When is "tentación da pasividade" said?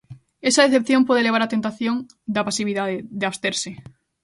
1.55-2.95